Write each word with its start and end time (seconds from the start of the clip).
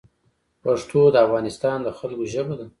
پښتو 0.63 1.01
د 1.11 1.15
افغانستان 1.25 1.77
د 1.83 1.87
خلګو 1.97 2.25
ژبه 2.33 2.53
ده 2.59 2.67